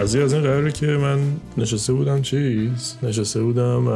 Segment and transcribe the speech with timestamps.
[0.00, 1.18] قضیه از این قراره که من
[1.58, 3.88] نشسته بودم چیز؟ نشسته بودم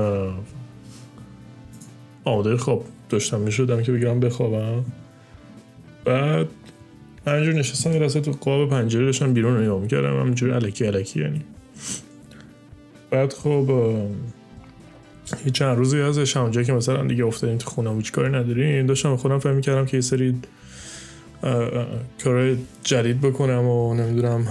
[2.25, 3.40] آماده خواب داشتم.
[3.40, 4.85] می‌شدم که بگیرم بخوابم.
[6.04, 6.46] بعد
[7.27, 10.21] همینجور نشستم یه تو قاب پنجره داشتم بیرون نگاه می‌کردم.
[10.21, 11.40] همینجور علکی علکی یعنی.
[13.11, 13.71] بعد خب
[15.46, 18.86] یه چند روزی ازش همونجا که مثلا دیگه افتادیم تو خونه هیچ کاری نداریم.
[18.86, 20.35] داشتم خودم فهم کردم که یه سری
[22.25, 24.46] کار جدید بکنم و نمی‌دونم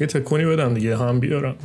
[0.00, 1.56] یه تکونی بدم دیگه هم بیارم.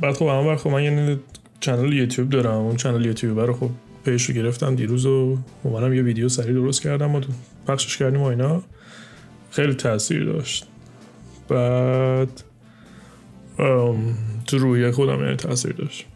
[0.00, 1.18] بعد خب همون خب من یه
[1.60, 2.54] چنل یوتیوب دارم.
[2.54, 3.70] اون چنل یوتیوب رو خب
[4.04, 7.20] پیش رو گرفتم دیروز و اومدم یه ویدیو سریع درست کردم و
[7.66, 8.62] پخشش کردیم و اینا.
[9.50, 10.66] خیلی تاثیر داشت.
[11.48, 12.42] بعد
[14.46, 16.06] تو روی خودم یعنی تاثیر داشت.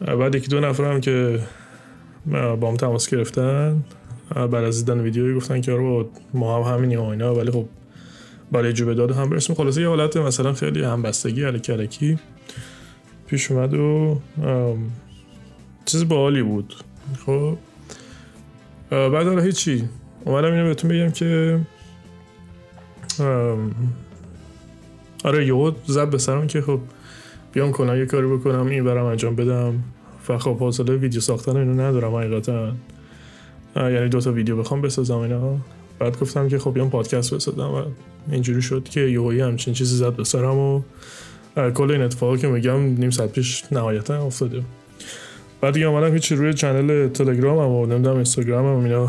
[0.00, 1.40] بعد یکی دو نفرم که
[2.26, 3.84] با هم تماس گرفتن.
[4.34, 7.68] بعد از دیدن ویدیوی گفتن که آره ما هم همینی و اینا ولی خب
[8.52, 12.18] برای جوب داد هم برسیم خلاصه یه حالت مثلا خیلی همبستگی علکی علکی
[13.26, 14.20] پیش اومد و
[15.84, 16.74] چیز باحالی بود.
[17.26, 17.56] خب
[18.90, 19.88] بعد حالا هیچی.
[20.24, 21.60] اومدم اینو بهتون بگم که
[25.24, 26.80] آره یهو زد به که خب
[27.52, 29.74] بیام کنم یه کاری بکنم این برم انجام بدم.
[30.28, 32.72] و خب حوصله ویدیو ساختن اینو ندارم حقیقتا.
[33.76, 35.56] یعنی دو تا ویدیو بخوام بسازم اینا.
[35.98, 37.82] بعد گفتم که خب بیام پادکست بسازم و
[38.32, 40.82] اینجوری شد که یهویی همچین چیزی زد به سرم و
[41.74, 44.62] کل این اتفاقی که میگم نیم ساعت پیش نهایتا افتاده.
[45.60, 49.08] بعد دیگه اومدم هیچی روی چنل تلگرام و نمی‌دونم اینستاگرام هم اینا.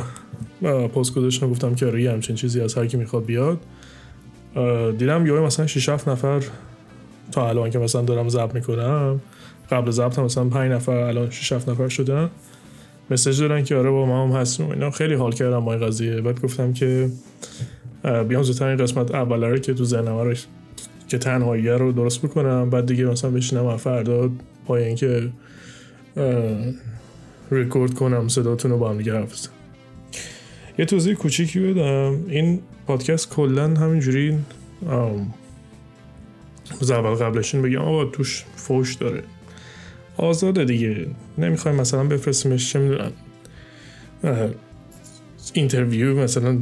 [0.88, 3.60] پست گذاشتم گفتم که آره همچین چیزی از هر کی می‌خواد بیاد.
[4.98, 6.44] دیدم یه مثلا 6 7 نفر
[7.32, 9.22] تا الان که مثلا دارم ضبط می‌کنم.
[9.72, 12.30] قبل ضبط مثلا 5 نفر الان 6 7 نفر شدن.
[13.10, 14.92] مسیج دادن که آره با ما هم هستیم اینا.
[14.92, 16.22] خیلی حال کردم با این قضیه.
[16.22, 17.10] بعد گفتم که
[18.04, 20.34] بیام زودتر این قسمت اول رو که تو رو
[21.08, 22.70] که تنهایی رو درست بکنم.
[22.70, 24.32] بعد دیگه مثلا بشینم فردا
[24.66, 25.30] پای اینکه
[27.52, 29.48] رکورد کنم صداتون رو با هم دیگه حرف
[30.78, 32.20] یه توضیح کوچیکی بدم.
[32.28, 34.38] این پادکست کلا همینجوری
[36.92, 37.82] اول قبلشین بگم.
[37.82, 39.24] آقا توش فوش داره.
[40.22, 41.08] آزاده دیگه.
[41.38, 43.12] نمی‌خوایم مثلا بفرستیمش چه می‌دونم
[45.54, 46.58] interview مثلا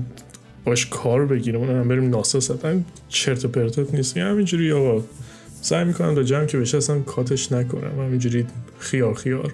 [0.66, 4.18] باش کار بگیریم اون هم بریم ناسا ستن چرت و پرتت نیست.
[4.18, 5.03] همینجوری آقا
[5.62, 8.00] سعی می‌کنم تا جمع که بشه اصلا cut ش نکنم.
[8.00, 8.46] همینجوری
[8.80, 9.53] خیار خیار.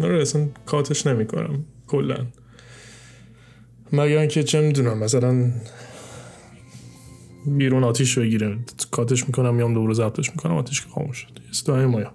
[0.00, 2.26] نه اصلا کاتش نمی‌کنم کلا.
[3.92, 5.50] مگر اینکه چه می‌دونم مثلا
[7.46, 8.58] بیرون آتیش بگیره.
[8.90, 11.40] کاتش می‌کنم میام دوباره ضبطش می‌کنم آتیش که خاموش شد.
[11.50, 12.12] استای مایا.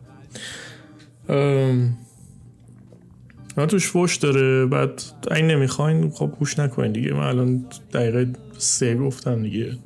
[3.58, 5.02] من توش فوش داره بعد
[5.32, 7.14] این نمی‌خواین خب گوش نکنین دیگه.
[7.14, 9.78] من الان دقیقه سه گفتم دیگه.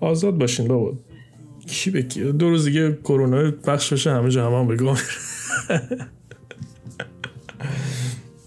[0.00, 0.94] آزاد باشین بابا.
[1.66, 4.86] کی به دو روز دیگه کرونا بخش بشه همه جا هم, بگم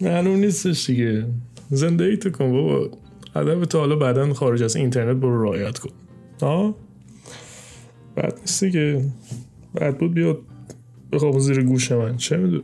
[0.02, 1.25] معلوم نیستش دیگه.
[1.69, 2.90] زندگی تو کن بابا.
[3.35, 5.90] هدف تا حالا بعدا خارج از اینترنت برو رایت کن.
[6.41, 6.75] ها
[8.16, 9.06] بعد نیست دیگه.
[9.74, 10.40] بعد بود بیاد.
[11.12, 12.18] بخواب زیر گوش من.
[12.18, 12.63] چه می‌دونم.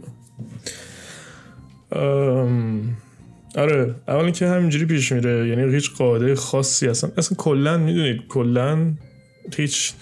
[3.55, 5.47] آره اولا که همینجوری پیش میره.
[5.47, 8.93] یعنی هیچ قاعده خاصی اصلا اصلا کلا می‌دونید کلا
[9.55, 9.93] هیچ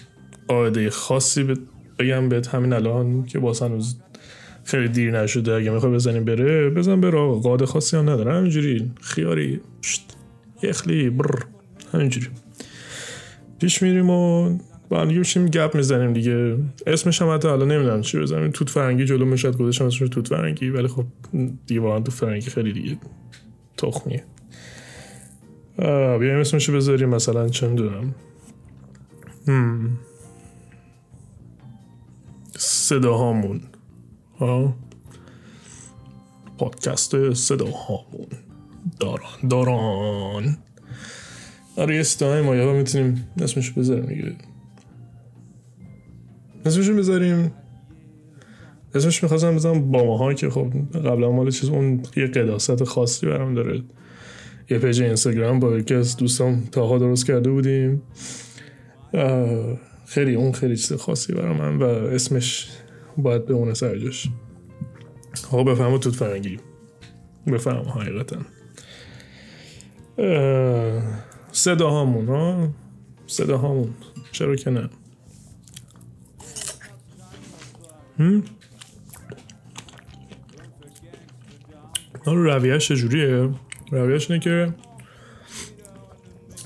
[0.48, 1.54] قاعده خاصی
[1.98, 3.96] بگم بهت همین الان که باز هنوز
[4.64, 5.52] خیلی دیر نشده.
[5.54, 8.34] اگه می‌خوای بزنیم بره بزن بره قاعده خاصی هم نداره.
[8.34, 8.90] همینجوری.
[9.00, 9.60] خیاری.
[10.62, 11.10] یخلی.
[11.10, 11.26] بر
[11.92, 12.26] همینجوری.
[13.60, 14.58] پیش میریم و
[14.92, 16.56] با هم دیگه گپ می‌زنیم دیگه.
[16.86, 18.50] اسمش هم حتی الان نمی‌دونم چی بزنیم.
[18.50, 21.04] توت فرنگی جلو مشد گذاشتم اسمش توت فرنگی ولی خب
[21.66, 22.98] دیگه واقعا توت فرنگی خیلی دیگه
[23.76, 24.24] تخمیه.
[26.18, 28.14] بیایم اسمش بذاریم مثلا چه می‌دونم.
[32.56, 33.60] صداهامون.
[34.38, 34.76] ها؟
[36.58, 38.26] پادکست صداهامون.
[39.00, 40.56] داران داران.
[41.76, 44.51] آره یه صداهای ما می‌تونیم اسمش بذاریم دیگه.
[46.66, 47.52] اسمش بذاریم
[48.94, 53.54] اسمش می‌خواستم بزنم با ماها که خب قبلا مال چیز اون یه قداست خاصی برام
[53.54, 53.82] داره.
[54.70, 58.02] یه پیج اینستاگرام با یکی از دوستان تاها درست کرده بودیم.
[60.06, 62.68] خیلی اون خیلی چیز خاصی برای من و اسمش
[63.16, 64.28] باید به اون سرجاش
[65.50, 66.58] خب بفهمو توت فرنگی.
[67.46, 68.36] بفهم حقیقتا.
[71.52, 72.68] صدا هامون ها؟
[73.26, 73.88] صدا هامون
[74.32, 74.90] چرا که نه؟
[82.26, 83.48] رویش چجوریه؟
[83.90, 84.74] رویش اینه که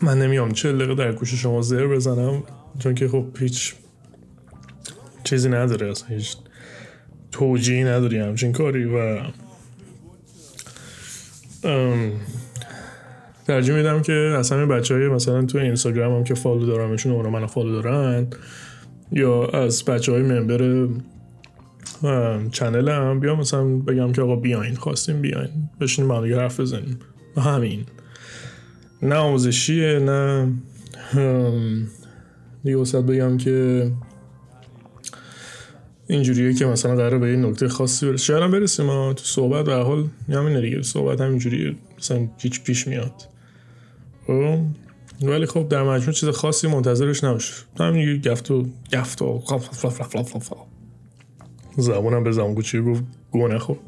[0.02, 2.42] من نمیام چه دقیقه در گوش شما زر بزنم
[2.78, 3.74] چون که خب هیچ
[5.24, 6.36] چیزی نداره اصلا هیچ
[7.32, 9.20] توجیهی نداری همچین کاری و
[13.46, 17.30] ترجیح میدم که اصلا این بچه های مثلا تو اینستاگرام هم که follow دارمشون اونا
[17.30, 18.26] منو follow دارن
[19.12, 20.88] یا از بچه های member
[22.52, 23.20] channel هم.
[23.20, 25.50] بیام مثلا بگم که آقا بیاین خواستیم بیاین.
[25.80, 26.98] بشینیم با حرف بزنیم.
[27.36, 27.84] همین.
[29.02, 30.52] نه آموزشیه نه
[32.64, 33.90] دیگه وسط بگم که
[36.06, 38.24] اینجوریه که مثلا قرار به یه نکته خاصی برسیم.
[38.26, 40.82] شاید هم برسیم تو صحبت به حال همینه دیگه.
[40.82, 43.12] صحبت همینجوریه مثلا هیچ پیش میاد.
[44.26, 44.58] خب؟
[45.22, 50.66] ولی خب در مجموع چیز خاصی منتظرش نباش همین گفت و گفت و
[51.76, 53.78] زبونم به زمان گوچی گفت گونه خب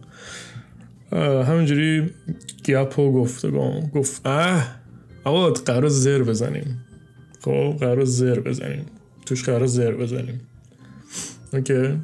[1.48, 2.10] همینجوری
[2.64, 3.46] گپ و گفت
[3.94, 4.78] گفت اه
[5.24, 6.84] آقا قرار زر بزنیم.
[7.40, 8.86] خب قرار زر بزنیم.
[9.26, 10.40] توش قرار زر بزنیم.
[11.52, 11.98] اوکی.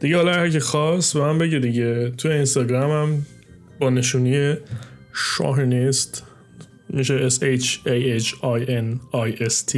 [0.00, 2.10] دیگه حالا هر که خواست به من بگه دیگه.
[2.10, 3.26] تو اینستاگرام هم
[3.78, 4.54] با نشونی
[5.12, 6.22] شاهنیست
[6.88, 9.76] میشه S H A H I N I S T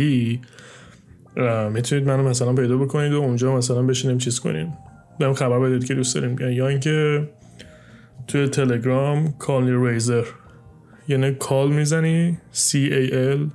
[1.69, 4.73] می‌تونید منو مثلا پیدا بکنید و اونجا مثلا بشینیم چیز کنیم.
[5.19, 6.39] بهم خبر بدید که دوست داریم.
[6.53, 7.29] یا اینکه
[8.29, 10.25] توی تلگرام کالنی ریزر
[11.09, 13.51] یعنی کال می‌زنی C A L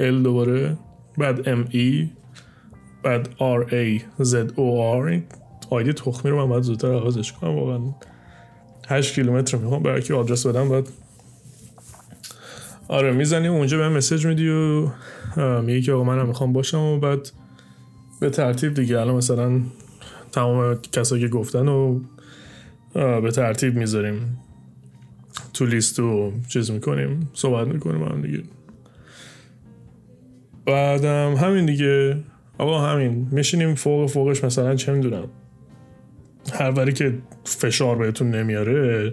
[0.00, 0.76] L دوباره
[1.18, 2.06] بعد M E
[3.02, 4.62] بعد R A Z O
[5.06, 5.22] R.
[5.70, 7.80] آیدی تخمی رو من باید زودتر آغازش کنم واقعا.
[8.88, 10.88] 8 کیلومتر می‌خوام برای که آدرس بدم باید
[12.88, 14.88] آره می‌زنی اونجا به مسیج میدی و
[15.62, 17.30] میگی که آقا منم می‌خوام باشم و بعد
[18.20, 19.00] به ترتیب دیگه.
[19.00, 19.60] الان مثلا
[20.32, 22.00] تمام کسایی که گفتن و
[22.94, 24.38] به ترتیب می‌ذاریم
[25.54, 28.42] تو لیست و چیز می‌کنیم صحبت می‌کنیم هم دیگه.
[30.66, 32.16] بعدم همین دیگه.
[32.58, 35.28] آقا همین میشینیم فوق فوقش مثلا چه می‌دونم
[36.52, 37.14] هر وری که
[37.44, 39.12] فشار بهتون نمیاره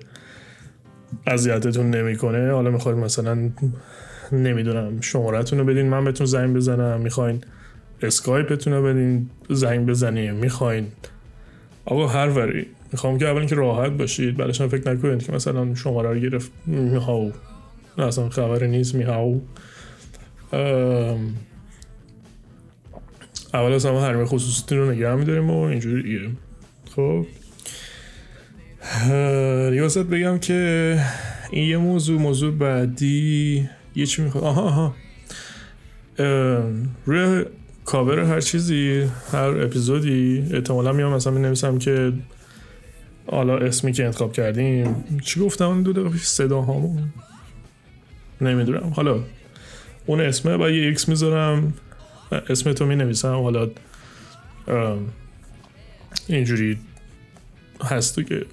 [1.28, 2.52] اذیتتون نمی‌کنه.
[2.52, 3.50] حالا می‌خواید مثلا
[4.32, 7.02] نمی‌دونم شمارتون رو بدین من بهتون زنگ بزنم.
[7.02, 7.44] می‌خواین
[8.02, 10.88] اسکایپتون رو بدین زنگ بزنیم می‌خواین.
[11.86, 12.68] آقا هر وری.
[12.92, 14.38] می‌خوام که اول که راحت باشید.
[14.38, 17.32] بعدش فکر نکنید که مثلا شماره رو گرفت میهاو
[17.98, 19.42] اصلا خبر نیست میهاو
[23.54, 26.30] اول از همه حرم خصوصیتون رو نگه میداریم و اینجوریه
[26.96, 27.26] خب؟
[29.72, 31.00] ریاست بگم که
[31.52, 34.96] این یه موضوع موضوع بعدی یه چی می‌خواد آها آها.
[37.06, 37.46] روی
[37.86, 42.14] کاور هر چیزی هر اپیزودی احتمالا میام مثلا نویسم که
[43.28, 45.04] حالا اسمی که انتخاب کردیم.
[45.24, 47.14] چی گفتم؟ دو دقیقه صدا هامون
[48.42, 48.90] نمی‌دونم.
[48.96, 49.20] حالا
[50.06, 51.74] اون اسمه با یه X می‌ذارم.
[52.50, 53.70] اسم تو می نویسم حالا
[56.28, 56.78] اینجوری
[57.84, 58.46] هست که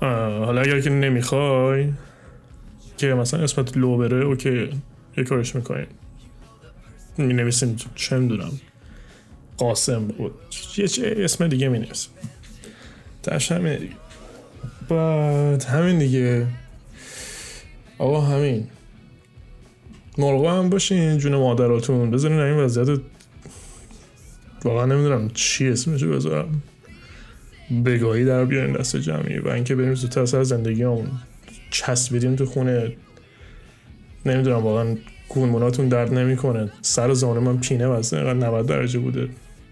[0.00, 1.92] حالا اگر که نمی‌خوای
[2.96, 4.70] که مثلا اسمت لو بره اوکی
[5.16, 5.86] یه کارش می‌کنیم
[7.18, 8.52] می نویسیم چه می‌دونم
[9.56, 10.32] قاسم بود.
[10.76, 12.10] یه چه اسم دیگه می نویسیم
[13.22, 13.76] تش همین.
[13.76, 13.94] دیگه
[14.88, 16.46] بعد همین دیگه.
[17.98, 18.66] آقا همین.
[20.18, 22.10] مرغا هم باشین جون مادراتون.
[22.10, 23.00] بذارین این وضعیت
[24.64, 26.62] واقعا نمی‌دونم چی اسمشو بذارم.
[27.84, 31.10] بگاهی در بیارین دست جمعی و اینکه بریم زودتر سر زندگی همون
[31.70, 32.92] چسبیدیم تو خونه.
[34.26, 34.96] نمی‌دونم واقعا
[35.28, 36.72] گونموناتون درد نمی‌کنه.
[36.82, 39.28] سر زانه من پینه وزنه اینقدر 90 درجه بوده.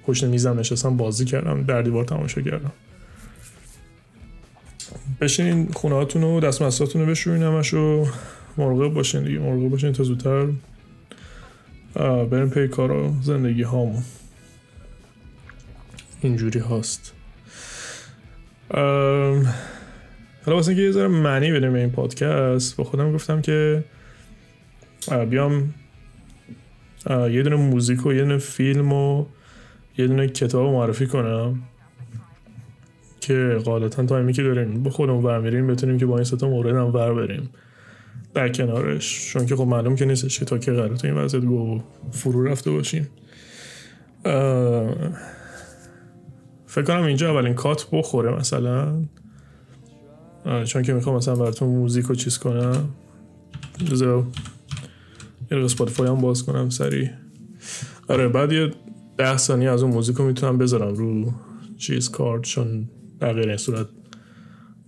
[0.07, 2.73] پشت میزم نشستم بازی کردم در دیوار تماشا کردم.
[5.21, 8.07] بشین خونه هاتون و دست مساتون رو بشورین همش و
[8.57, 10.47] مرغب باشین دیگه مرغب باشین تا زودتر.
[12.31, 14.03] بریم پی کار و زندگی هامون.
[16.21, 17.13] اینجوری هاست.
[18.71, 23.85] حالا واسه اینکه یه ذره معنی بدیم به این پادکست با خودم گفتم که
[25.31, 25.75] بیام
[27.11, 29.25] یه دونه موزیک و یه دونه فیلم و
[29.99, 31.63] یه دونه کتاب معرفی کنم
[33.21, 36.77] که قاعدتا time ی که داریم با خودمون برمیریم بتونیم که با این ستا مورد
[36.77, 37.51] هم ور بریم
[38.35, 39.33] در کنارش.
[39.33, 41.81] چون که خب معلوم که نیستش که تا که قرار تو این وضعیت گو
[42.13, 43.09] فرو رفته باشیم.
[46.77, 49.03] فکر کنم اینجا اولین cut بخوره مثلا.
[50.65, 52.89] چون که می‌خوام مثلا براتون موزیک رو چیز کنم.
[53.91, 54.25] بذار
[55.51, 57.11] یه Spotify هم باز کنم سری
[58.09, 58.71] آره بعد یه
[59.19, 61.33] ده ثانیه از اون موزیک رو می‌تونم بذارم رو
[61.77, 62.89] چیز کارت چون
[63.21, 63.87] در غیر این صورت.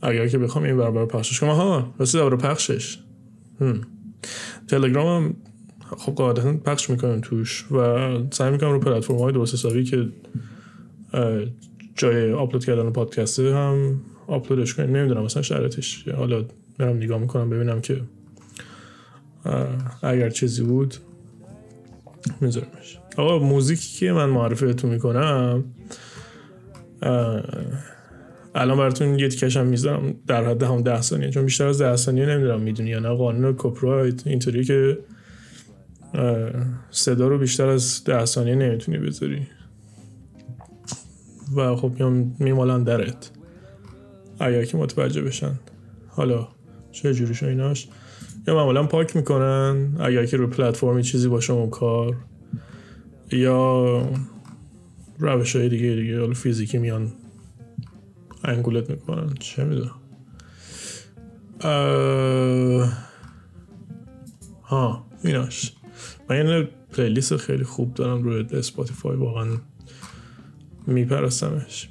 [0.03, 1.51] اگر که بخوام این برابر پخشش کنم.
[1.51, 2.99] ها راستی در پخشش.
[3.61, 3.81] هم.
[4.69, 5.35] تلگرام هم
[5.97, 10.09] خب قاعدتا پخش می‌کنم توش و سعی می‌کنم رو پلتفرم های درست حسابی که
[11.99, 16.45] جای آپلود کردن پادکسته هم آپلودش کنیم نمی‌دونم مثلا شرطش حالا
[16.79, 18.01] میرم نگاه می‌کنم ببینم که
[20.03, 20.95] اگر چیزی بود
[22.41, 22.99] میذارمش.
[23.17, 25.65] آقا موزیکی که من معرفیتون می‌کنم
[28.55, 31.31] الان براتون یه تیکش هم می‌ذارم در حد هم ده ثانیه.
[31.31, 33.09] چون بیشتر از ده ثانیه نمی‌دونم می‌دونی یا نه.
[33.09, 34.99] قانون کپرایت اینطوری که
[36.91, 39.47] صدا رو بیشتر از ده ثانیه نمی‌تونی بذاری.
[41.57, 43.31] و خب میام میمالن درت.
[44.41, 45.61] اگر که متوجه بشن.
[46.09, 46.49] حالا
[46.93, 47.89] چه جوری شو ایناش؟
[48.47, 49.97] یا معمولا پاک می‌کنن.
[50.01, 52.17] اگر که رو پلتفرمی چیزی باشه اون کار.
[53.33, 54.03] یا
[55.19, 57.13] روش های دیگه دیگه حالا فیزیکی میان
[58.45, 59.35] انگولت می‌کنن.
[59.41, 59.95] چه می‌دونم.
[64.65, 65.73] ها ایناش.
[66.31, 69.57] من یه playlist خیلی خوب دارم روی Spotify واقعا
[70.89, 71.89] میپرستمش.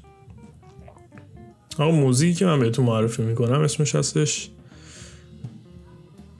[1.78, 4.50] آقا موزیکی که من بهتون معرفی می‌کنم اسمش هستش.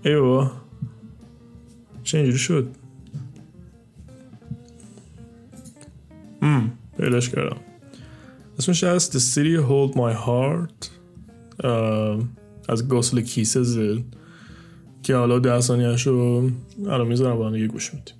[0.06, 0.52] ای بابا.
[2.04, 2.68] چه اینجوری شد؟
[6.98, 7.58] پیداش کردم.
[8.60, 10.88] اسمش هست The City Hold My Heart.
[12.70, 14.00] از گوسل کیسز
[15.04, 16.52] که حالا ده ثانیهش رو
[16.86, 18.16] الان می‌ذارم با هم گوش میدیم.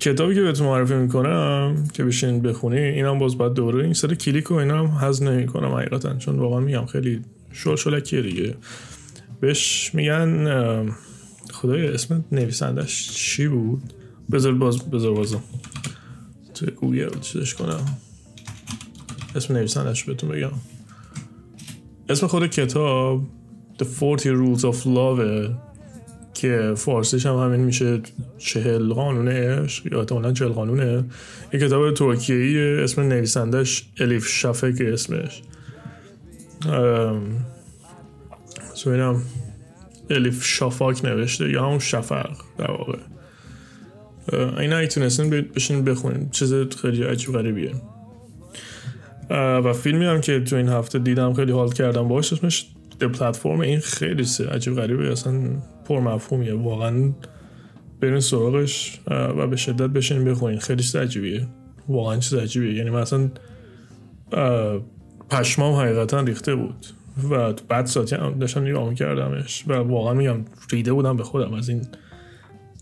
[0.00, 4.50] کتابی که بهتون معرفی می‌کنم که بشین بخونی اینم باز باید دوره این سر کلیک
[4.50, 7.20] و اینا هم حز نمی کنم حقیقتا چون واقعا میگم خیلی
[7.52, 8.54] شل شلکیه دیگه.
[9.40, 10.46] بهش میگن
[11.52, 13.82] خدای اسم نویسندش چی بود؟
[14.32, 15.42] بذار باز بذار بازم
[16.54, 17.98] تو گوگل چیزش کنم.
[19.36, 20.52] اسم نویسندش بهتون بگم.
[22.08, 23.22] اسم خود کتاب
[23.78, 25.20] The 40 Rules of Love
[26.40, 28.00] که فارسیش هم همین میشه
[28.38, 31.04] چهل قانون عشق یا احتمالا چهل قانونه
[31.50, 35.42] این کتاب ترکیه اسم نویسندش الیف شفق اسمش.
[38.74, 39.22] سوینم
[40.10, 42.98] الیف شافاک نوشته یا همون شفق در واقع.
[44.60, 46.30] این ایتونستین بشین بخونین.
[46.30, 47.72] چیز خیلی عجیب غریبیه.
[49.30, 52.08] و فیلمی هم که تو این هفته دیدم خیلی حال کردم.
[52.08, 52.66] باش اسمش
[53.00, 55.12] د پلتفرم این خیلی عجیب غریبه.
[55.12, 55.40] اصلا
[55.84, 57.12] پر مفهومیه واقعا
[58.00, 60.58] برین سراغش و به شدت بشین بخونین.
[60.58, 61.46] خیلی چیز عجیبیه.
[61.88, 62.74] واقعا چیز عجیبیه.
[62.74, 63.30] یعنی مثلا
[65.30, 66.86] پشمام حقیقتا ریخته بود.
[67.30, 71.54] و بعد ساعتی هم داشتم نگاه کردمش و واقعا میگم ریده بودم به خودم.
[71.54, 71.82] از این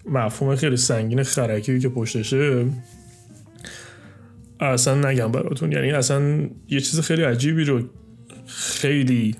[0.07, 2.67] مفهوم خیلی سنگین خرکی که پشتشه
[4.61, 5.73] اصلا نگم براتون.
[5.73, 7.83] یعنی اصلا یه چیز خیلی عجیبی رو
[8.47, 9.35] خیلی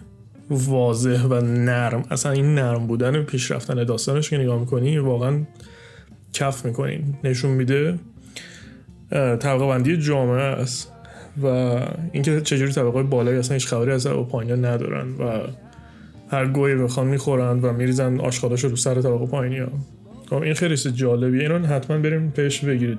[0.51, 2.05] واضح و نرم.
[2.11, 5.41] اصلا این نرم بودن پیشرفتن داستانش که نگاه می‌کنی واقعا
[6.33, 7.99] کف می‌کنین نشون میده
[9.11, 10.93] طبقه بندی جامعه است
[11.43, 11.47] و
[12.13, 15.41] اینکه چجوری طبقه بالایی اصلا هیچ خبری از و پایینی ندارن و
[16.31, 19.69] هر گویی بخوان می‌خورن و میریزن آشغالاش رو سر طبقه پایینی ها
[20.31, 21.43] خب این خیلی جالبیه.
[21.43, 22.99] اینو حتما بریم پیش بگیرید.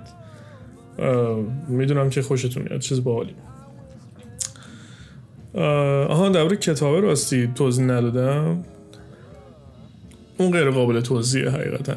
[1.67, 2.79] می‌دونم که خوشتون میاد.
[2.79, 3.35] چیز باحالی.
[5.53, 8.63] آها در کتابه راستی توضیح ندادم؟
[10.37, 11.95] اون غیر قابل توضیح حقیقتا.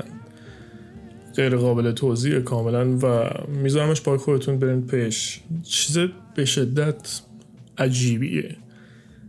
[1.37, 5.41] غیر قابل توضیح کاملا و میذارمش پای خودتون برین پیش.
[5.63, 5.99] چیز
[6.35, 7.21] به شدت
[7.79, 8.57] عجیبیه.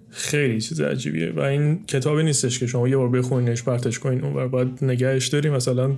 [0.09, 1.31] خیلی چیز عجیبیه.
[1.31, 5.49] و این کتابی نیستش که شما یه بار بخونینش پرتش کنین اون باید نگهش داری
[5.49, 5.91] مثلا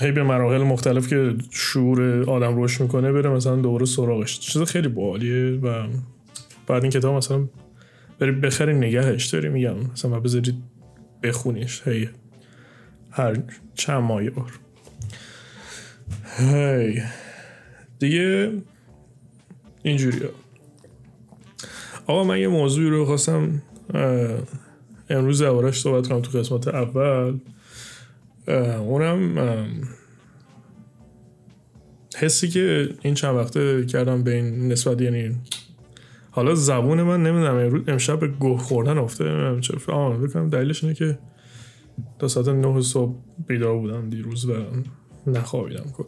[0.00, 4.40] هی به مراحل مختلف که شعور آدم روش می‌کنه بره مثلا دوباره سراغش.
[4.40, 5.86] چیز خیلی باحالیه و
[6.66, 7.48] بعد این کتاب مثلا
[8.18, 9.76] بری بخری نگهش داری میگم.
[9.92, 10.54] مثلا بذارید
[11.22, 11.88] بخونیش.
[11.88, 12.08] هی.
[13.10, 13.36] هر
[13.74, 14.52] چند ماه بار.
[16.38, 17.02] هی.
[17.98, 18.52] دیگه
[19.82, 20.30] اینجوری ها.
[22.06, 23.62] آقا من یه موضوعی رو خواستم
[25.10, 27.38] امروز دوارش صحبت کنم تو قسمت اول.
[28.48, 29.38] اونم
[32.16, 35.36] حسی که این چند وقته کردم به این نسبت یعنی
[36.30, 39.24] حالا زبون من نمی‌دونم امشب به گوه خوردن افته.
[39.24, 41.18] بکنم دلیلش اینه که
[42.18, 43.14] تا ساعت نه صبح
[43.46, 44.54] بیدار بودم دیروز و
[45.26, 46.04] نخوابیدم کل.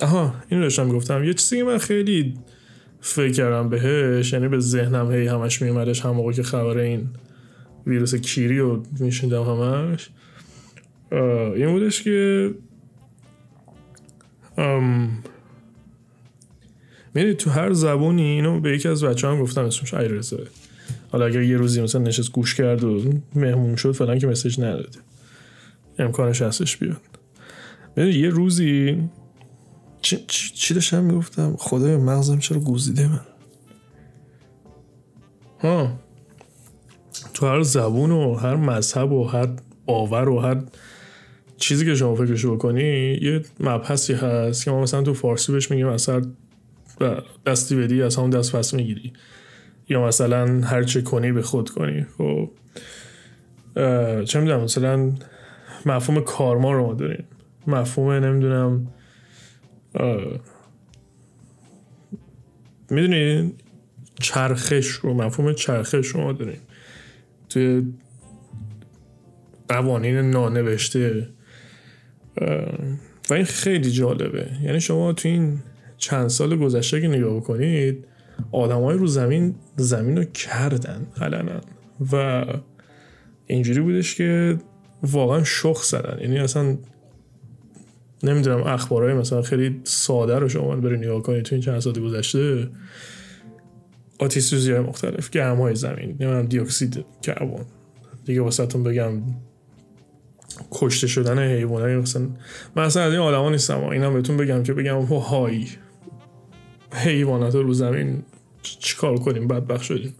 [0.00, 1.24] آها این داشتم گفتم.
[1.24, 2.34] یه چیزی که من خیلی
[3.00, 7.08] فکر کردم بهش یعنی به ذهنم هی همش میومدش هم موقع که خبر این
[7.86, 10.10] ویروس کیری رو میشیندم همش.
[11.56, 12.50] این بودش که
[17.14, 20.46] می‌دونی تو هر زبونی اینو به یکی از بچه هم گفتم اسمش ایرزه
[21.12, 23.02] حالا اگر یه روزی مثلا نشست گوش کرد و
[23.34, 24.98] مهمون شد فلان که مسیج نداده.
[25.98, 27.00] امکانش هستش بیاد.
[27.96, 29.02] می‌دونی یه روزی
[30.00, 33.20] چی, چی داشتم می‌گفتم؟ خدای مغزم چرا گوزیده من؟
[35.60, 36.03] ها.
[37.34, 39.48] تو هر زبون و هر مذهب و هر
[39.86, 40.62] باور و هر
[41.56, 45.86] چیزی که شما فکرشو بکنی یه مبحثی هست که ما مثلا تو فارسی بهش میگیم
[45.86, 46.22] اثر
[47.46, 49.12] دستی بدی از همون دست پس می‌گیری.
[49.88, 52.06] یا مثلا هر چه کنی به خود کنی.
[52.18, 52.50] خب
[54.24, 55.12] چه می‌دونم مثلا
[55.86, 57.24] مفهوم کارما رو ما داریم.
[57.66, 58.86] مفهوم نمی‌دونم
[62.90, 63.52] می‌دونی؟
[64.20, 66.60] چرخش رو مفهوم چرخش رو ما داریم.
[67.54, 67.82] توی
[69.68, 71.28] قوانین نانوشته.
[73.30, 74.46] و این خیلی جالبه.
[74.62, 75.58] یعنی شما تو این
[75.96, 78.06] چند سال گذشته که نگاه بکنید
[78.52, 81.60] آدمای رو زمین زمین رو کردن علنا.
[82.12, 82.44] و
[83.46, 84.58] اینجوری بودش که
[85.02, 86.18] واقعا شخ زدن.
[86.20, 86.78] یعنی اصلا
[88.22, 92.68] نمی‌دونم اخبارهای مثلا خیلی ساده رو شما برای نگاه کنید تو این چند سال گذشته.
[94.18, 97.64] آتیش سوزی های مختلف گرم های زمین نمی‌دونم دیوکسید کربن.
[98.24, 99.12] دیگه واسه بگم
[100.72, 102.28] کشته شدن حیوانات مثلا
[102.76, 103.84] من اصلا از این آدما نیستم.
[103.84, 105.66] اینا بهتون بگم که بگم های
[106.92, 108.22] حیوانات رو زمین
[108.62, 110.14] چیکار کنیم؟ بدبخ شدیم.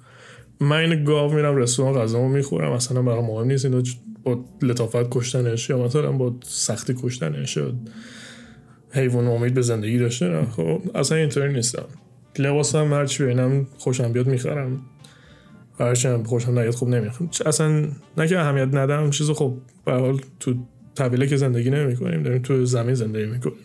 [0.60, 2.72] من این گاو میرم رستوران غذامو می‌خورم.
[2.72, 3.82] اصلا برای مهم نیست اینو
[4.22, 7.58] با لطافت کشتنش یا مثلا با سختی کشتنش
[8.90, 11.86] حیوان امید به زندگی داشته خب اصلا اینطوری نیستم.
[12.38, 14.80] لباسم هرچی ببینم خوشم بیاد می‌خرم.
[15.80, 20.54] هرچی خوشم نیاد خوب نمی‌خرم اصلا نه که اهمیت ندم چیز خب به حال تو
[20.94, 23.56] طویله که زندگی نمی کنیم داریم تو زمین زندگی می‌کنیم.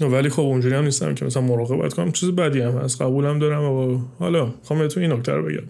[0.00, 2.12] ولی خب اونجوری هم نیستم که مثلا مراقبت کنم.
[2.12, 5.68] چیز بدی هم هست قبولم دارم و حالا خواهم بهتون این نکته رو بگم.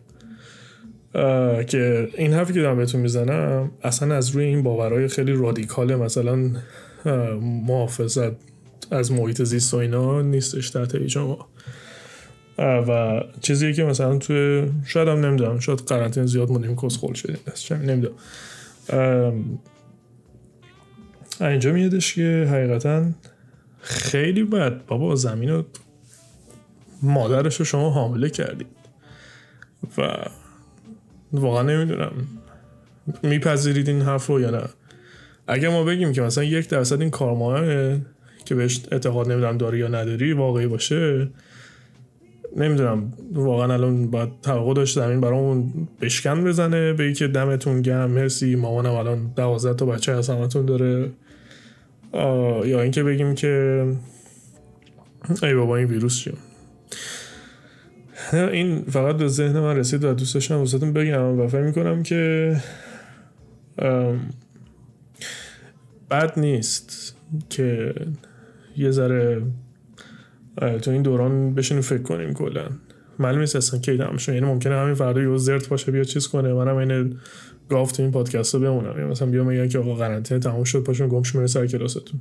[1.64, 6.50] که این حرفی که دارم بهتون می‌زنم اصلا از روی این باورهای خیلی رادیکال مثلا
[7.66, 8.32] محافظت
[8.90, 11.48] از محیط زیست و اینا نیستش تحت شما
[12.58, 17.72] و چیزی که مثلا توی شاید هم نمی‌دونم شاید قرنطینه زیاد مونیم خول شدیم دست
[17.72, 18.14] نمی‌دونم.
[21.40, 23.06] اینجا میادش که حقیقتا
[23.80, 24.86] خیلی بد.
[24.86, 25.64] بابا زمین رو
[27.02, 28.66] مادرش رو شما حامله کردید.
[29.98, 30.24] و
[31.32, 32.12] واقعا نمی‌دونم.
[33.22, 34.62] میپذیرید این حرف رو یا نه؟
[35.46, 37.60] اگر ما بگیم که مثلا یک درصد این کارماه
[38.48, 41.28] که بهش اعتقاد نمی‌دونم داری یا نداری واقعی باشه.
[42.56, 48.56] نمی‌دونم واقعا الان باید توقع داشت زمین برامون بشکن بزنه به که دمتون گرم مرسی.
[48.56, 51.10] مامانم الان دوازده تا بچه از همتون داره.
[52.64, 53.84] یا اینکه بگیم که
[55.42, 56.34] ای بابا این ویروس چیه؟
[58.32, 62.56] این فقط به ذهن من رسید و دوست داشتم بگم و فکر می‌کنم که
[66.10, 67.16] بد نیست
[67.50, 67.94] که
[68.78, 69.42] یه ذره
[70.56, 72.62] تو این دوران بشینیم فکر کنیم کلا.
[73.18, 76.52] معلوم نیست اصلا کی تمام یعنی ممکنه همین فردا یه زرت باشه بیا چیز کنه.
[76.52, 77.16] منم این
[77.68, 78.98] گاف تو این پادکست رو بمونم.
[78.98, 82.20] یا مثلا بیا میگن که آقا قرنطینه تموم شد پاشون گم شو سر کلاستون.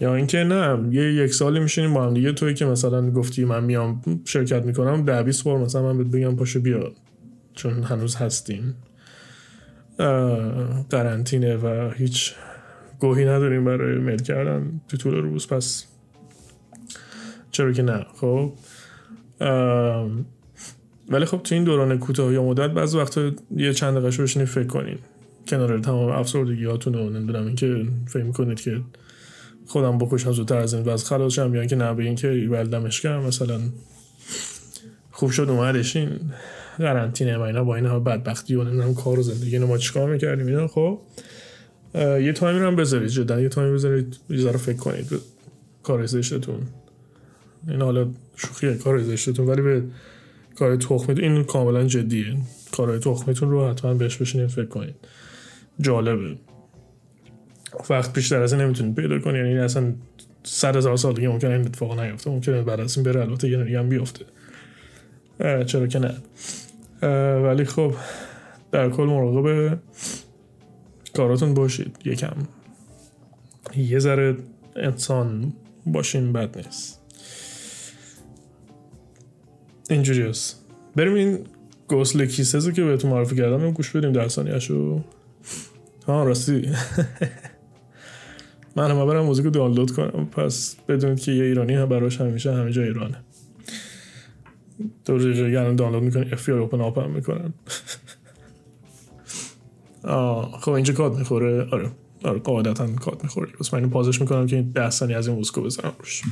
[0.00, 2.32] یا اینکه نه یه یک سالی میشینیم با هم دیگه.
[2.32, 6.36] توی که مثلا گفتی من میام شرکت می‌کنم ده 20 بار مثلا من بهت بگم
[6.36, 6.92] پاشو بیا.
[7.54, 8.74] چون هنوز هستیم.
[10.90, 12.34] قرنطینه و هیچ
[12.98, 15.84] گوهی نداریم برای میل کردن تو طول روز پس
[17.50, 18.52] چرا که نه خب؟
[21.10, 24.66] ولی خب تو این دوران کوتاه یا مدت بعضی وقتا یه چند دقیقه بشینید فکر
[24.66, 24.98] کنین.
[25.48, 28.80] کنار تمام افسردگیاتون رو نمی‌دونم اینکه فکر می‌کنید که
[29.66, 31.06] خودم بکشم زودتر از این وضع.
[31.06, 33.26] خلاص شم یا اینکه نه به اینکه بلدمش کردم.
[33.26, 33.60] مثلا
[35.10, 36.20] خوب شد اومدش این
[36.78, 40.66] قرنطینه و اینا با این بدبختی و نمی‌دونم کار و زندگی ما چیکار می‌کردیم اینا
[40.66, 41.00] خب؟
[41.94, 43.40] یه تایمی هم بذارید جدا.
[43.40, 45.06] یه تایمی بذارید یه فکر کنید.
[45.82, 46.60] کار زشتتون.
[47.68, 49.46] این حالا شوخیه کار زشتتون.
[49.46, 49.82] ولی به
[50.54, 52.36] کار تخمیتون این کاملا جدیه.
[52.72, 54.94] کارهای تخمیتون رو حتما بهش بشینید فکر کنید.
[55.80, 56.36] جالبه.
[57.90, 59.46] وقت بیشتر از این نمی‌تونید پیدا کنید.
[59.46, 59.92] یعنی اصلا
[60.44, 62.30] صد هزار سال دیگه ممکنه این اتفاق نیفته.
[62.30, 63.20] ممکنه بعد از این بره.
[63.20, 64.24] البته یه هم بیفته.
[65.66, 66.14] چرا که نه.
[67.42, 67.94] ولی خب
[68.72, 69.78] در کل مراقب
[71.18, 71.96] کاراتون باشید.
[72.04, 72.36] یکم.
[73.76, 74.36] یه ذره
[74.76, 75.52] انسان
[75.86, 77.00] باشین بد نیست.
[79.90, 80.64] اینجوری هست.
[80.96, 81.38] بریم این
[81.88, 85.00] گوسل کیسزو که بهتون معرفی کردم گوش بدیم در ثانیهشو.
[86.06, 86.68] ها راستی.
[88.76, 90.26] من هم برم موزیک رو دانلود کنم.
[90.26, 93.16] پس بدونید که یه ایرانی هم براش همیشه همه جا ایرانه.
[95.04, 97.52] دو دقیقه گرم دانلود می‌کنی اف اوپن آپ هم می‌کنن.
[100.60, 101.68] خب اینجا کات می‌خوره.
[101.72, 101.90] آره
[102.24, 103.52] آره قاعدتا کات می‌خوره.
[103.60, 106.22] بس من پازش می‌کنم که این ده ثانیه از این موزیکو بزنم روش.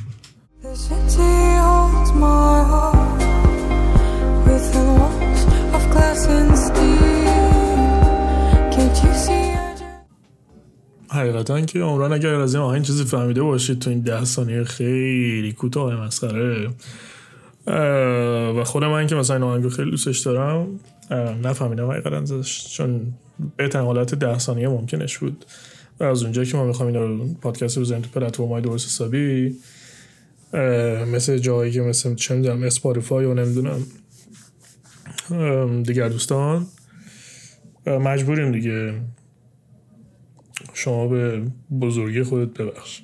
[11.09, 15.53] حقیقتا که عمران اگر از این آهنگ چیزی فهمیده باشید تو این ده ثانیه خیلی
[15.53, 16.69] کوتاه مسخره.
[18.57, 20.67] و خود من که مثلا این آهنگ خیلی دوستش دارم
[21.43, 22.41] نفهمیدم حقیقتا
[22.71, 23.13] چون
[23.57, 25.45] بهترین حالت ده ثانیه ممکنش بود.
[25.99, 28.87] و از اونجا که ما می‌خوام این رو پادکست رو بزنیم تو پلتفرم های درست
[28.87, 29.55] حسابی
[31.13, 33.83] مثل جایی که مثل چه می‌دونم اسپاتیفای و نمی‌دونم.
[35.83, 36.67] دیگر دوستان
[37.85, 38.93] مجبوریم دیگه.
[40.73, 41.41] شما به
[41.81, 43.01] بزرگی خودت ببخش.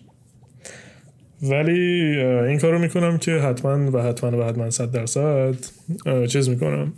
[1.41, 1.81] ولی
[2.21, 5.55] این کار رو می‌کنم که حتما و حتما و حتما صد درصد
[6.27, 6.93] چیز می‌کنم.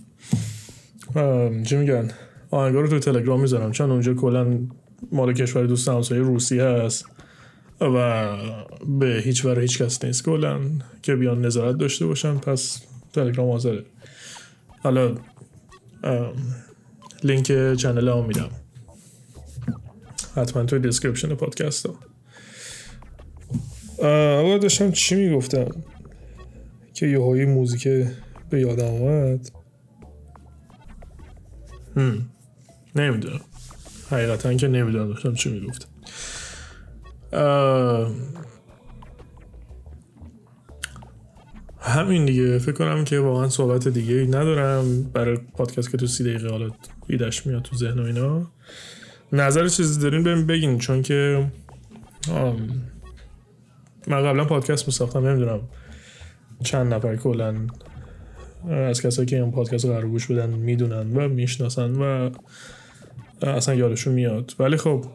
[1.63, 2.11] چی میگن؟
[2.51, 3.71] آهنگا رو تو تلگرام می‌ذارم.
[3.71, 4.59] چون اونجا کلا
[5.11, 7.05] مال کشور دوست همسایه روسی هست
[7.81, 8.27] و
[8.99, 10.25] به هیچ ور هیچ کس نیست.
[10.25, 10.59] کلا
[11.01, 12.81] که بیان نظارت داشته باشن پس
[13.13, 13.85] تلگرام حاضره.
[14.83, 15.15] حالا
[17.23, 18.49] لینک channel هم میدم.
[20.35, 21.95] حتما توی description پادکست ها.
[24.57, 25.67] داشتم چی می‌گفتم؟
[26.93, 27.87] که یه های موزیک
[28.49, 29.51] به یادم آمد
[32.95, 33.41] نمی‌دونم.
[34.11, 35.87] حقیقتا که نمی‌دونم داشتم چی می‌گفتم
[41.79, 42.59] همین دیگه.
[42.59, 45.03] فکر کنم که واقعا صحبت دیگه ندارم.
[45.03, 46.69] برای پادکست که تو سی دقیقه حالا
[47.07, 48.51] ایدش میاد تو ذهن و اینا.
[49.33, 51.51] نظر چیزی دارین بهم بگین چون که
[54.07, 55.59] من قبلا پادکست میساختم نمی‌دونم
[56.63, 57.67] چند نفر کلا
[58.71, 62.29] از کسایی که این پادکست رو قرار گوش بدن می‌دونن و می‌شناسن و
[63.41, 64.55] اصلا یادشون میاد.
[64.59, 65.05] ولی خب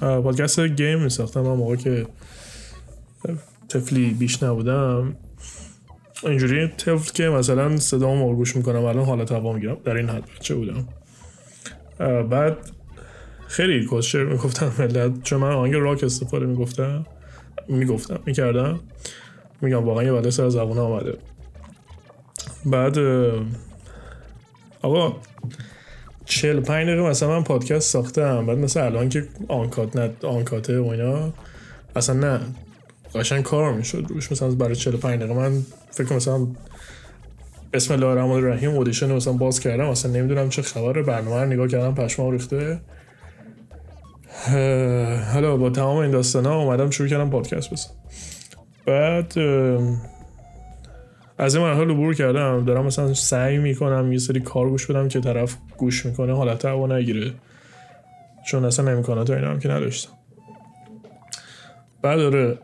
[0.00, 1.40] پادکست گیم میساختم.
[1.40, 2.06] من موقع که
[3.68, 5.16] تفلی بیش نبودم
[6.22, 9.76] اینجوری تفل که مثلا صدا موقع گوش می‌کنم الان حالت هوا می‌گیرم.
[9.84, 10.88] در این حد بچه بودم.
[12.30, 12.56] بعد
[13.46, 15.22] خیلی کوشر می‌گفتم ملت.
[15.22, 17.06] چون من آهنگ راک استفاده می‌گفتم
[17.68, 18.80] می‌گفتم می‌کردم.
[19.60, 21.18] میگم واقعا یه بله سر زبونه آمده.
[22.66, 22.98] بعد
[24.82, 25.16] آقا
[26.24, 30.86] چل پنج دقیقه مثلا من پادکست ساختم بعد مثلا الان که آنکات نه آنکاته و
[30.86, 31.32] اینا
[31.96, 32.40] اصلا نه
[33.14, 34.32] قشنگ کار می‌شد روش.
[34.32, 36.46] مثلا برای 45 دقیقه من فکر مثلا
[37.72, 39.88] بسم الله الرحمن الرحیم اودیشن مثلا باز کردم.
[39.88, 42.80] اصلا نمی‌دونم چه خبره برنامه رو نگاه کردم پشمام ریخته.
[45.32, 47.90] حالا با تمام این داستان ها اومدم شروع کردم پادکست بسن
[48.86, 49.34] بعد
[51.38, 52.64] از این مرحله عبور کردم.
[52.64, 56.98] دارم مثلا سعی می‌کنم یه سری کار گوش بدم که طرف گوش می‌کنه حالت هوا
[56.98, 57.32] نگیره.
[58.46, 60.12] چون اصلا امکانات اینا هم که نداشتم.
[62.02, 62.58] بعد داره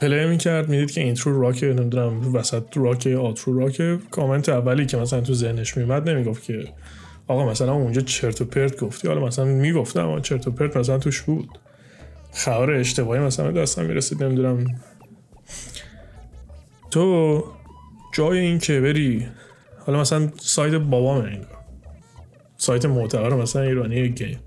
[0.00, 0.68] پلی می‌کرد.
[0.68, 5.76] می‌دید که اینترو راک نمی‌دونم وسط راک آترو راک کامنت اولی که مثلا تو ذهنش
[5.76, 6.64] میمد نمی‌گفت که
[7.26, 9.08] آقا مثلا اونجا چرت و پرت گفتی.
[9.08, 11.58] حالا مثلا می‌گفتم چرت و پرت مثلا توش بود.
[12.32, 14.64] خبر اشتباهی مثلا دستم می‌رسید نمی‌دونم.
[16.92, 17.44] تو
[18.14, 19.28] جای این که بری
[19.86, 21.44] حالا مثلا سایت بابام این
[22.56, 24.38] سایت معتبر مثلا ایرانی گیم.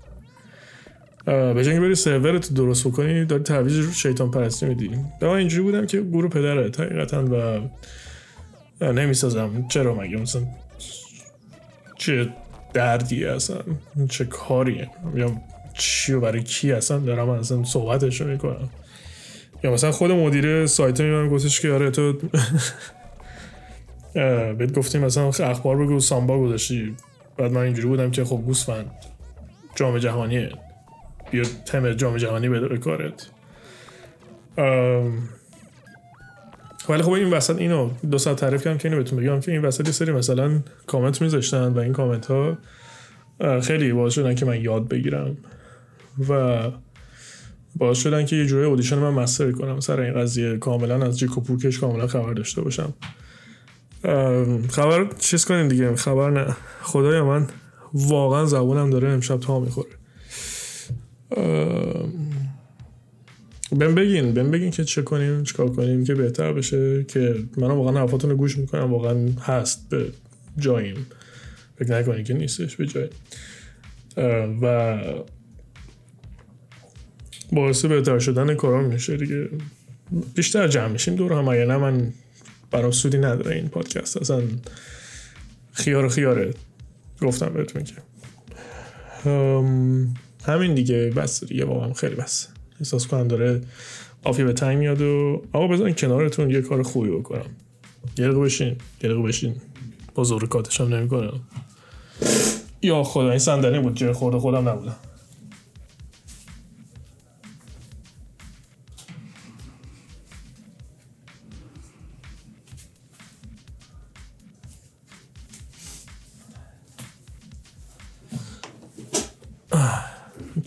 [1.24, 4.90] به جنگ بری سرورت درست بکنی داری تعویض شیطان پرستی میدی.
[5.20, 7.60] به من اینجوری بودم که گروه پدره حقیقتا و
[8.92, 9.68] نمی‌سازم.
[9.68, 10.42] چرا مگه مثلا
[11.98, 12.28] چه
[12.74, 13.56] دردی اصلا؟
[14.10, 15.32] چه کاریه؟ یا
[15.74, 18.68] چی و برای کی اصلا دارم اصلا صحبتش رو می‌کنم؟
[19.66, 22.12] یا مثلا خود مدیر سایت من گفتش که آره تو
[24.58, 26.94] بهت گفتیم مثلا اخبار بگو سامبا گذاشتی.
[27.36, 28.90] بعد من اینجوری بودم که خب گوسفند
[29.74, 30.52] جام جهانیه.
[31.30, 33.30] بیا تم جام جهانی به کارت.
[36.88, 39.62] ولی خب این وسط اینو دو ساعت تعریف کردم که اینو بهتون بگم که این
[39.62, 42.58] وسط یه سری مثلا کامنت میذاشتن و این کامنت ها
[43.60, 45.36] خیلی باعث شدن که من یاد بگیرم.
[46.28, 46.60] و
[47.78, 49.80] باعث شدن که یه جوری اودیشن من مستر کنم.
[49.80, 52.94] سر این قضیه کاملا از جیکو پوکش کاملا خبر داشته باشم.
[54.70, 55.96] خبر چیز کنیم دیگه.
[55.96, 56.56] خبر نه.
[56.82, 57.46] خدای من
[57.94, 59.88] واقعا زبونم داره امشب تا می‌خوره.
[63.72, 64.32] بهم بگین.
[64.34, 68.36] بهم بگین که چه کنیم چیکار کنیم که بهتر بشه که من واقعا حرفاتون رو
[68.36, 68.92] گوش می‌کنم.
[68.92, 69.88] واقعا هست.
[69.88, 70.12] به
[70.58, 71.06] جاییم.
[71.78, 72.76] فکر که نیستش.
[72.76, 73.08] به جای.
[74.62, 74.98] و
[77.52, 79.48] باعث بهتر شدن کارا میشه دیگه.
[80.34, 81.48] بیشتر جمع میشیم دور هم.
[81.48, 82.12] اگر نه من
[82.70, 84.16] برام سودی نداره این پادکست.
[84.16, 84.42] اصلا
[85.72, 86.54] خیار خیاره.
[87.22, 87.94] گفتم بهتون که
[90.46, 91.10] همین دیگه.
[91.16, 91.64] بس دیگه.
[91.64, 92.48] واقعا خیلی بس.
[92.80, 93.60] احساس کنم داره
[94.24, 97.46] آفی به تنگ میاد و آقا بزن کنارتون یه کار خوبی بکنم.
[98.18, 98.76] یه بشین.
[99.02, 99.54] یه بشین.
[100.50, 101.40] کاتش هم نمی کنم
[102.82, 104.96] یا خدا این صندلی بود جای خورده خودم نبودم.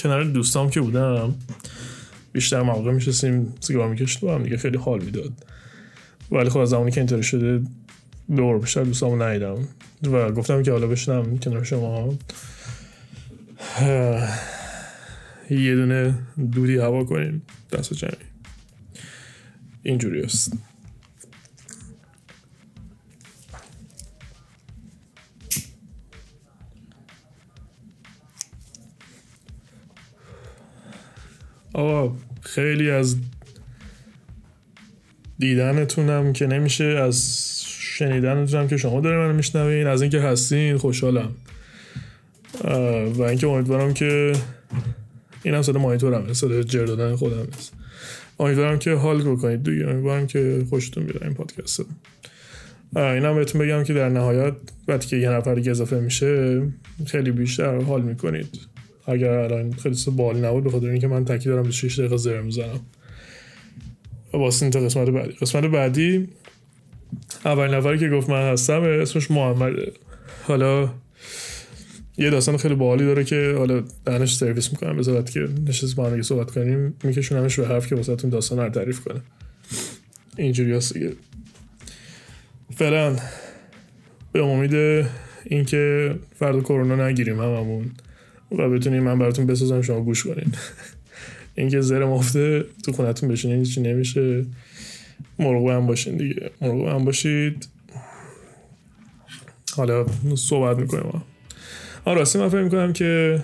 [0.09, 1.35] کنار دوستام که بودم
[2.31, 5.33] بیشتر موقع میشستیم سیگار میکشت و هم دیگه خیلی حال می‌داد.
[6.31, 7.61] ولی خب از زمانی که اینطوری شده
[8.35, 9.57] دور بیشتر دوستامو ندیدم.
[10.03, 12.13] و گفتم که حالا بشنم کنار شما.
[15.49, 16.19] یه دونه
[16.51, 17.41] دودی هوا کنیم.
[17.71, 18.13] دست جمعی
[19.83, 20.53] اینجوری است.
[31.73, 33.15] آقا خیلی از
[35.39, 41.31] دیدنتونم که نمیشه از شنیدنتونم که شما داره منو میشنوین از اینکه هستین خوشحالم.
[43.15, 44.33] و اینکه امیدوارم که
[45.43, 47.73] این هم صدا مانیتورم صدا جر دادن خودم نیست.
[48.39, 49.87] امیدوارم که حال بکنید دیگه.
[49.87, 51.79] امیدوارم که خوشتون بیاد این پادکست
[52.95, 54.53] این هم بهتون بگم که در نهایت
[54.87, 56.61] وقتی که یه نفر اضافه میشه
[57.05, 58.59] خیلی بیشتر حال می‌کنید.
[59.09, 62.79] اگر الان خیلی بالی نبود به خاطر اینکه من تکی دارم 26 دقیقه زر می‌زنم.
[64.33, 65.31] واسه تا قسمت بعدی.
[65.33, 66.27] قسمت بعدی
[67.45, 69.91] اول نفری که گفت من هستم اسمش محمده.
[70.43, 70.89] حالا
[72.17, 76.21] یه داستان خیلی بالی داره که حالا دهنش سرویس می‌کنم به که نشست با هم
[76.21, 79.21] صحبت کنیم میکشونمش به حرف که واسه داستان رو تعریف کنه
[80.37, 81.11] اینجوری هست دیگه.
[82.75, 83.15] فعلا
[84.31, 85.05] به امید
[85.45, 87.91] اینکه فرد کرونا نگیریم هممون
[88.51, 90.53] و بتونیم من براتون بسازم شما گوش کنین.
[91.55, 94.45] اینکه زر مفته تو خونتون بشینین هیچی نمیشه.
[95.39, 96.51] مرغو هم باشین دیگه.
[96.61, 97.67] مرغو هم باشید.
[99.75, 101.23] حالا صحبت می‌کنیم.
[102.05, 103.43] آن راستی من فکر می‌کنم که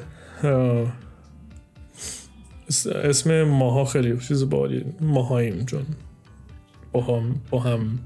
[3.04, 5.86] اسم ماها خیلی چیز بالی ماهاییم چون
[6.92, 8.00] با هم, با هم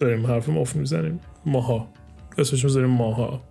[0.00, 1.20] داریم حرف مفت می‌زنیم.
[1.46, 1.88] ماها.
[2.38, 3.42] اسمش می‌ذاریم ماها.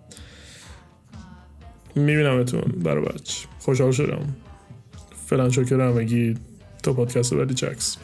[1.96, 4.36] می‌بینم اتون برای بچ خوشحال شدم.
[5.28, 6.38] فعلا شکرم همگی
[6.84, 7.98] تا پادکست بعدی چکس.